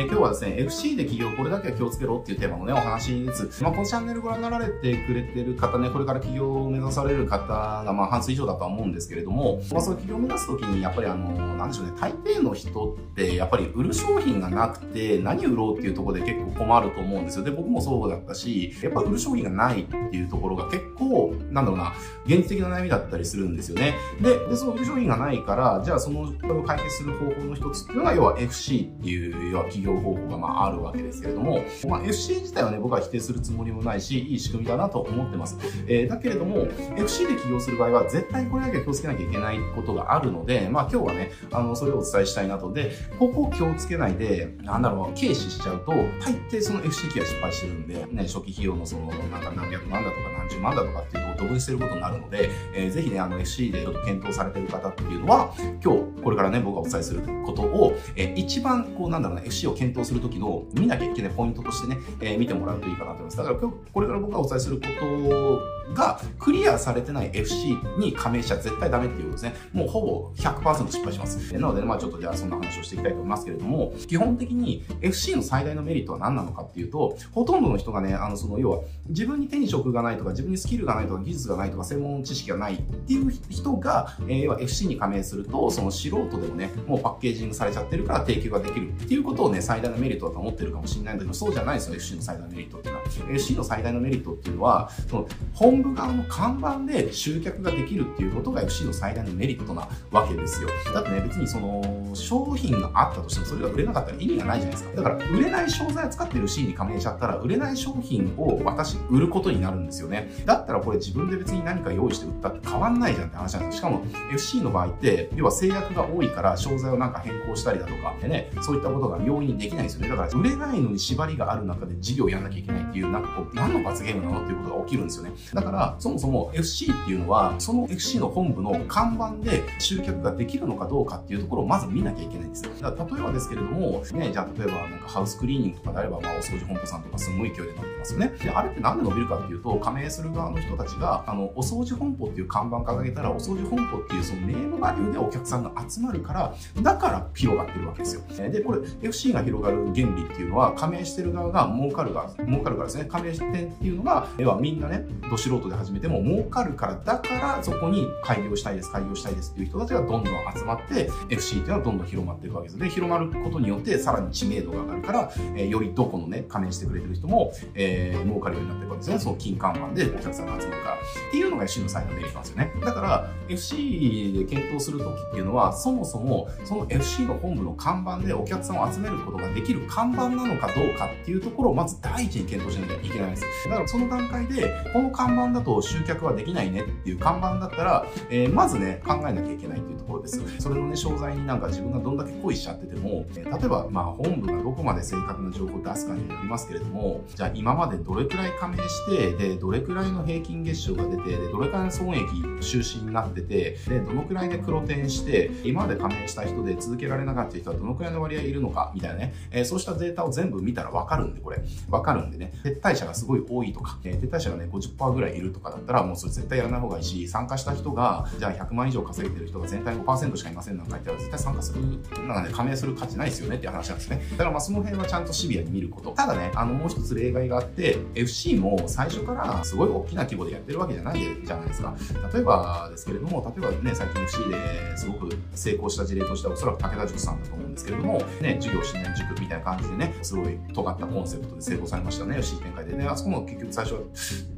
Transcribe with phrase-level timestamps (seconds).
[0.00, 3.62] え、今日はですね、FC で企業これだけは気をつけろっていうテーマのね、お話です。
[3.62, 17.44] まあ、このチャンネルご覧になられてくれてる方ね、これから起業を目指される方が、まあ、半数以上だとは思うんですけれども、まあ、その起業を目指すときに、やっぱりあの、なんでしょうね、大抵の人って、やっぱり売る商品がなくて、何売ろうっていうところで結構困ると思うんですよ。
[17.44, 21.92] で、僕もそうだったし、やっぱ売る商品がないっていうところが結構、なんだろうな、
[22.24, 23.96] 現実的な悩みだったりするんですよね。
[24.22, 26.32] で、でその売る商品がないから、じゃあその、
[26.66, 35.58] 解決する方法の一つっていうのが、要は FC っていう、要は企業方法がまああるわけですけれども、まあ、FC 自体はね、僕は否定するつもりもないし、いい仕組みだなと思ってます。
[35.86, 42.72] えー、だけれども、FC で起業する場合は、絶対これだけ気をつけなきゃいけないことがあるので、まあ今日はね、あの、それをお伝えしたいなと。
[42.72, 63.36] で、ここを気をつけないで、なんだろう、軽視しちゃうと、大抵その FC 機は失敗してるんで、ね、初期費用のその、なんか何百万だとか何十万だとかっていうとこをドブにしてることになるので、えー、ぜひね、あの FC でちょっと検討されてる方っていうのは、今日、これからね、僕がお伝えすることを、えー、一番、こう、なんだろうね、FC を検討するときの見なきゃいけないポイントとしてね、えー、見てもらうといいかなと思います。
[63.38, 69.54] だから今日、これから僕がお伝えすることが、クリアされてない FC に加盟しちゃ絶対ダメっていうことですね。
[69.72, 71.52] もうほぼ100%失敗します。
[71.54, 93.06] なので、まあちょっとじゃあそんな話をしていきたいと思いますけれども、基本的に FC の最大のメリットは何なのかっていうと、ほとんどの人がね、あの、その、要は、自分に手に職がないとか、自分にスキルがないとか、技術がないとか、専門知識がないっていう人が、えー、要は FC に加盟すると、その素人でもね、もうパッケージングされちゃってるから提供ができるっていうことをね、最大のメリットだと思ってるかもしれないんだけど、そうじゃないですよ、FC の最大のメリットっていうのは。
[93.30, 100.68] FC の最大のメリットっていうのは、その、本部側の看板で集客ができるっていうことが FC の最大のメリットなわけですよ。
[100.94, 104.96] だってね、別にその、商品があったとしてもそれが売れなかったら意味がないじゃないですか。
[104.96, 110.30] だから、売れない商材を使ってる FC に加盟しちゃったら、売れない商品を私、売ることになるんですよね。
[110.44, 113.78] だったらこれ自分で別に何か用意して売ったって変わんないじゃんって話なんですよ。
[113.78, 120.08] しかも、FC の場合って、要は制約が多いから商材をなんか変更したりだとか、でね、そういったことが容易にできないんですよね。
[120.08, 125.32] だから、売れないのに縛りがある中で事業やんなきゃいけないっていう、なんかこう、何の罰ゲームなのっていうことが起きるんですよね。
[125.60, 132.72] だから、そもそも FC っていうのは、その FC の本部の看板で集客ができるのかどうかっていうところをまず見なきゃいけないんですよ。
[132.80, 138.32] だから例えばですけれども、ね、じゃあ例えばなんかハウスクリーニングとかであれば、まあお掃除本舗さんとかすごい勢いで伸びてますよね。
[138.42, 148.22] で、あれってなんで伸びるかっていうと、加盟する側の人たちが、あの、お掃除本舗っていう看板掲げたら、お掃除本舗っていうそのネームバリューでお客さんが集まるから、だから広がってるわけですよ。
[148.50, 153.04] で、これ FC が広がる原理っていうのは、加盟してる側が儲かるが、儲かるからですね。
[153.04, 162.78] 加盟店っていうのが、要はみんなね、ど素人で始めても儲かるから、だからそこに開業したいです、開業したいですっていう人たちがどんどん集まって、FC っていうのはどんどん広まっていくわけです。
[162.78, 169.18] で、広まることによって、さらに知名度が上がるから、えー、よりどこのね、加盟してくれてる人も、えー、儲かるようになっていくわけですね。
[169.18, 170.94] その金看板でお客さんが集まるから。
[170.94, 170.98] っ
[171.30, 172.72] ていうのが FC の最大のメリットなんですよね。
[172.84, 173.19] だから、
[173.50, 183.44] FC で検討するときっていうのは、そもそも、その FC の本部の看板でお客さんを集めることができる看板なのかどうかっていうところをまず第一に検討しなきゃいけないんです。
[183.68, 190.40] だからその段階で、この看板だと集客はできないねっていう看板だったら、えー、まずね、考えなきゃいけないっていうところです。
[190.58, 202.26] それのね、商材になんか自分がどんだけ恋しちゃってても、えー、例えば、まあ本部がどこまで正確な情報を出すかによりますけれども、じゃあ今までどれくらい加盟して、で、どれくらいの平均月賞が出て、で、どれくらいの損益
[202.60, 211.60] 収支になってて、で、どのくらいで黒点して、今まで加盟した人で続けられなかった人はどのくらいの割合いるのか、みたいなね、えー、そうしたデータを全部見たらわかるんで、これ。
[211.88, 221.80] わかるんでね、撤退者がすごい多いとか、えー、撤退者がね、50%ぐらいいるとかだったら、もうそれ絶対やらない方がいいし、参加した人が、じゃあ100万以上稼げてる人が全体5%しかいませんなんか言ったら、絶対参加する、
[222.26, 224.22] なんかね、加盟する価値ないですよねっていう話なんですね。
[224.32, 226.10] だからまあその辺はちゃんとシビアに見ること。
[226.12, 231.94] ただね、あのもう一つ例外があって、FC も最初からすごい大きな規模でやってるわけじゃないじゃないですか。
[232.32, 243.06] 例えばですけれども、も例えばね、最近 FC ですごく成功した事例としては、おそらく武田塾さんだと思うんですけれども、ね、授業新年塾みたいな感じでね、すごい尖ったコンセプトで成功されましたね、FC 展開でね。
[243.06, 244.00] あそこも結局最初は、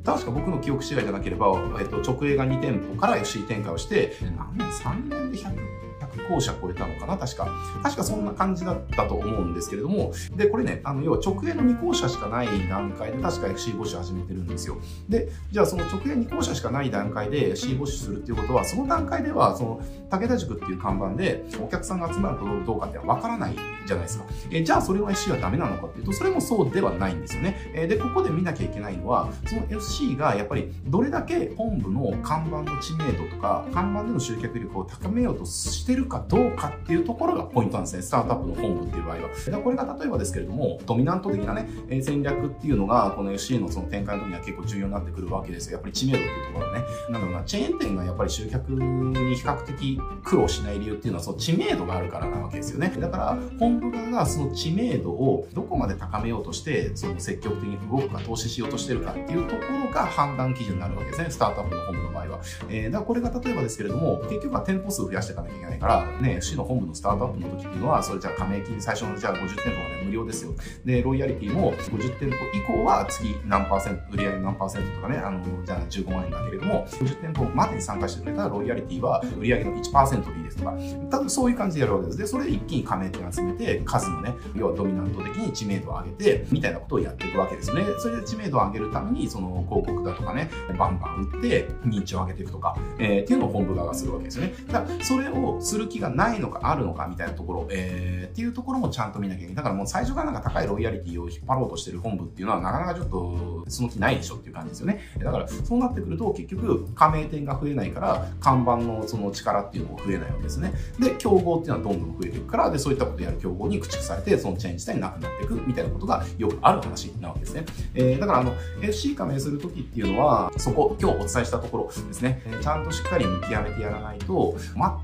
[0.05, 5.92] 確か僕の記憶違いじゃなければ、えっと、直営が2店舗から FC 展開をして、何年 ?3 年で100、
[6.29, 7.17] 校舎超えたのかな？
[7.17, 7.49] 確か。
[7.83, 14.77] 確かそんな感じだったと思うんですけれども、で、これね、あの、要は直営の2校舎しかない段階で、確か FC 募集始めてるんですよ。
[15.09, 19.81] で、じゃあその直営2校舎しかない段階で C 募集するっていうことは、その段階では、その、
[20.11, 23.55] 武田塾っていう看板でお客さんが集まるかどうかってわからない
[23.87, 24.25] じゃないですか。
[24.51, 27.73] えじゃあそれは FC はダメなのかっていうと、それもそうではないんですよね。
[27.75, 38.03] えで、ここで見なきゃいけないのは、その FC がやっぱりどれだけ本部の看板の知名度とか、看板での集客力を高めようとしてるかどうかっていうところがポイントなんですね。
[38.03, 39.29] スタートアップの本部っていう場合は。
[39.47, 41.69] でこれが例えばですけれども、ドミナント的なね、
[42.03, 45.75] 戦略っていうのが、この FC のその展開の時には結構重要になってくるわけですよ。
[45.75, 46.85] やっぱり知名度っていうところがね。
[47.11, 52.93] なんだろうな、チェーン店がやっぱり集客に比較的苦労しない理由っていうのは、その知名度があるからなわけですよね。
[52.99, 61.31] だから、本部側がその知名度をどこまで高めようとして、その積極的に動くか投資しようとしてるかっていうところが判断基準になるわけですね。
[61.31, 62.41] スタートアップの本部の場合は。
[62.69, 70.53] えー、だからこれが例えばですけれども、結局は店舗数を増やしていかなきゃいけないから、ね、FC の本部のスタートアップの時っていうのは、それじゃあ加盟金最初のじゃあ50店舗まで無料ですよ。
[70.85, 80.75] で、ロイヤリティも50店舗以降は月何パーセント、売上何パーセントとかね、あの、じゃあ15万円だけれども、50店舗までに参加してくれたらロイヤリティは売上の1%でいいですとか、
[81.11, 82.19] 多分そういう感じでやるわけです。
[82.19, 87.83] で、それで一気に加盟店集めて、数のね、要はドミナント的に知名度を上げて、みたいなことをやっていくわけですね。
[87.99, 94.55] それで知名度を上げるために、その広告だとかね、バンバン売って、認知を上げていくとか、えー、っていうのを本部側がするわけですよね。
[94.67, 99.55] だから、それをする気がないのかあるのかみたいなところ、えー、っていうところもちゃんと見なきゃいけない。
[99.55, 105.01] だからもう最初からなんか高いロイヤリティを引っ張ろうとしてる本部っていうのはなかなかちょっとその気ないでしょっていう感じですよね。
[105.19, 110.73] だからそうなってくると結局加盟店が増えないから看板のその力っていうのも増えないわけですね。
[110.99, 117.65] で、競合っていうのはどんどん増えていくから、で、そういったことをやる競合に駆逐されて、そのチェーン自体なくなっていくみたいなことがよくある話なわけですね。
[117.95, 124.57] えー、だからあの、FC 加盟するときっていうのは、そこ、今日お伝えしたところですね、ちゃんとしっかり見極めてやらないと、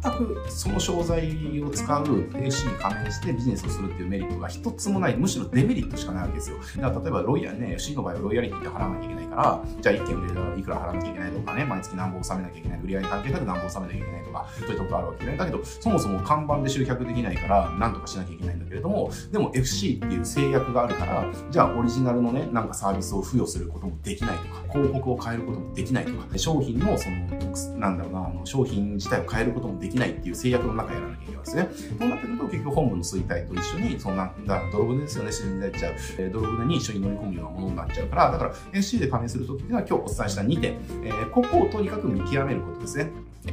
[0.02, 6.56] 全くその商材を使う FC に加盟してビジネスをするっていうメリットが一つもない、むしろデメリットしかないわけですよ。
[6.76, 31.68] だから例えばロイヤルね、FC の場合はロイヤリティって払わなきゃいけないから、じゃあ1件売れたらいくら払わなきゃいけないとかね、毎月何本納めなきゃいけない、売り上げ関係なく何本納めなきゃいけないとか、そういったことあるわけで、ね、だけど、そもそも看板で集客できないから、なんとかしなきゃいけないんだけれども、でも FC っていう制約があるから、じゃあオリジナルのね、なんかサービスを付与することもできないとか、広告を変えることもできないとか、商品のその、なんだろうな、あの商品自体を変えることもできないっていう制約の中やらなきゃいけないですね。
[31.98, 35.94] そうなってくると結局本部の衰退と一緒に、そんな、だ泥船ですよね、沈んでっちゃう。
[36.18, 40.72] えー、泥船に一緒に乗り込むようなものになっちゃうから、だから SC で加盟するときっていうのは今日お伝えした2点、
[41.04, 43.10] えー、ここをとにかく見極めることですね。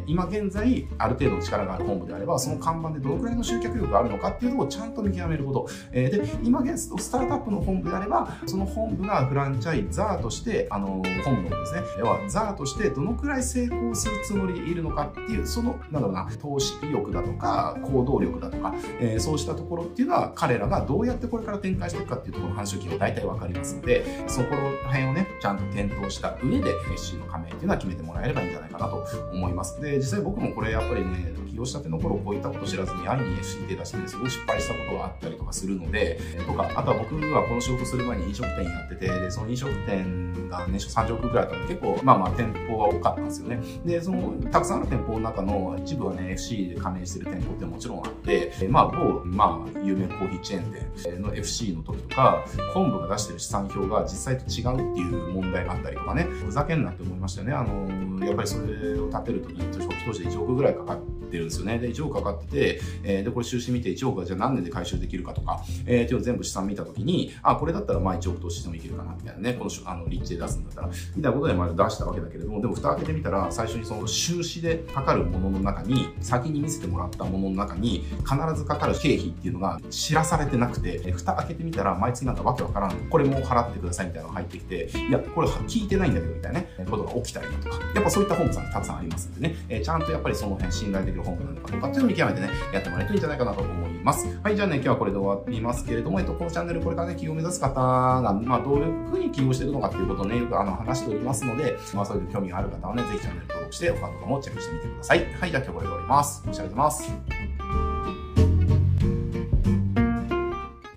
[0.07, 5.69] 今現在、ある程度の力がある本部であれば、その看板でどのくらいの集客力があるのかっていうところをちゃんと見極めること。
[5.91, 29.79] えー、で、今現在、スタートアップの本部であれば、その本部がフランチャイザーとして、あの、本部のですね、要はザーとしてどのくらい成功するつもりでいるのかっていう、その、なんだろうな、投資意欲だとか、行動力だとか、えー、そうしたところっていうのは、彼らがどうやってこれから展開していくかっていうところの話を聞けば大体わかりますので、そこら辺をね、ちゃんと検討した上で、SC の加盟っていうのは決めてもらえればいいんじゃないかなと思います。
[29.85, 43.59] で、実際僕もこれやっぱりね、起業したての頃こういったこと知らずに安易に FC 手出して、すごい失敗したことがあったりとかするので、とか、あとは僕はこの仕事する前に飲食店やってて、で、その飲食店が年商30億ぐらいあったので、結構、まあまあ店舗が多かったんですよね。
[43.85, 52.43] で、その、たくさんある店舗の中の一部はね、FC で加盟してる店舗ってもちろんあって、まあ、某、まあ、有名コーヒーチェーン店の FC の時とか、
[52.73, 57.53] 本部が出してる資産表が実際と違うっていう問題があったりとかね、ふざけんなって思いましたよね。
[57.53, 61.01] あの、やっぱりそれを立てるときに、初期投資で1億ぐらいかかる
[61.35, 61.79] ってるんですよね。
[61.79, 94.39] で、1億かかってて、えー、で、これ収支見て1億がじゃあ何年で回収できるかとか、えー、っていうのを全部資産見たときに、あ、これだったらまあ1億投資してもいけるかな、みたいなね、この、あの、立地で出すんだったら、みたいなことでまあ出したわけだけれども、でも蓋開けてみたら、最初にその収支でかかるものの中に、先に見せてもらったものの中に、必ずかかる経費っていうのが知らされてなくて、蓋開けてみたら、毎月なんかわけわからん、これも払ってくださいみたいなのが入ってきて、いや、これ聞いてないんだけど、みたいなね、ことが起きたりだとか、やっぱそういった本部さんたくさんありますんでね、えー、ちゃんとやっぱりその辺信頼できる本なのかとかっていうのを見極めてね、やってもらえるといいんじゃないかなと思います。
[94.43, 105.25] はい、じゃあね、今日はこれで終わりますけれども、えっと、このチャンネルこれからね、企業を目指す方が、まあ、どういうふうに起業してるのかっていうことをね、よくあの話しておりますので、まあ、そういう興味がある方はね、ぜひチャンネル登録して、他とかもチェックしてみてください。
[105.39, 106.43] はい、じゃあ今日これで終わります。
[106.47, 107.44] お疲れ様です。